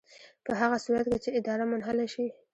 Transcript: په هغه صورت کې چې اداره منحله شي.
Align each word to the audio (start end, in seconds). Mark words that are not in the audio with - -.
په 0.45 0.51
هغه 0.59 0.77
صورت 0.85 1.05
کې 1.11 1.19
چې 1.23 1.29
اداره 1.39 1.63
منحله 1.71 2.05
شي. 2.13 2.25